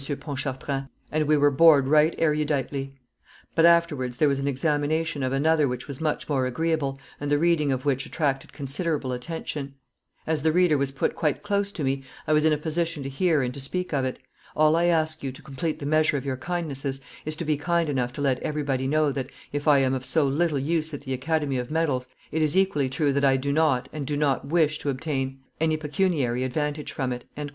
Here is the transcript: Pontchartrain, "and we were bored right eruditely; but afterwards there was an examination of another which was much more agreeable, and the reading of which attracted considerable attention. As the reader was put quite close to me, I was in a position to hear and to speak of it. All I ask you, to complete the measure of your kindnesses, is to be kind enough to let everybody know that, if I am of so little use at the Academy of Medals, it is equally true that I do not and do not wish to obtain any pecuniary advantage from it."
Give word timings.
Pontchartrain, 0.19 0.89
"and 1.11 1.27
we 1.27 1.37
were 1.37 1.51
bored 1.51 1.87
right 1.87 2.15
eruditely; 2.17 2.93
but 3.53 3.67
afterwards 3.67 4.17
there 4.17 4.27
was 4.27 4.39
an 4.39 4.47
examination 4.47 5.21
of 5.21 5.31
another 5.31 5.67
which 5.67 5.87
was 5.87 6.01
much 6.01 6.27
more 6.27 6.47
agreeable, 6.47 6.99
and 7.19 7.31
the 7.31 7.37
reading 7.37 7.71
of 7.71 7.85
which 7.85 8.07
attracted 8.07 8.51
considerable 8.51 9.11
attention. 9.13 9.75
As 10.25 10.41
the 10.41 10.51
reader 10.51 10.75
was 10.75 10.91
put 10.91 11.13
quite 11.15 11.43
close 11.43 11.71
to 11.73 11.83
me, 11.83 12.01
I 12.25 12.33
was 12.33 12.45
in 12.45 12.51
a 12.51 12.57
position 12.57 13.03
to 13.03 13.09
hear 13.09 13.43
and 13.43 13.53
to 13.53 13.59
speak 13.59 13.93
of 13.93 14.03
it. 14.03 14.17
All 14.55 14.75
I 14.75 14.85
ask 14.85 15.21
you, 15.21 15.31
to 15.33 15.41
complete 15.43 15.77
the 15.77 15.85
measure 15.85 16.17
of 16.17 16.25
your 16.25 16.35
kindnesses, 16.37 16.99
is 17.23 17.35
to 17.35 17.45
be 17.45 17.55
kind 17.55 17.87
enough 17.87 18.11
to 18.13 18.21
let 18.21 18.39
everybody 18.39 18.87
know 18.87 19.11
that, 19.11 19.29
if 19.53 19.67
I 19.67 19.77
am 19.77 19.93
of 19.93 20.03
so 20.03 20.25
little 20.27 20.57
use 20.57 20.95
at 20.95 21.01
the 21.01 21.13
Academy 21.13 21.59
of 21.59 21.69
Medals, 21.69 22.07
it 22.31 22.41
is 22.41 22.57
equally 22.57 22.89
true 22.89 23.13
that 23.13 23.23
I 23.23 23.37
do 23.37 23.53
not 23.53 23.87
and 23.93 24.07
do 24.07 24.17
not 24.17 24.47
wish 24.47 24.79
to 24.79 24.89
obtain 24.89 25.41
any 25.59 25.77
pecuniary 25.77 26.43
advantage 26.43 26.91
from 26.91 27.13
it." 27.13 27.25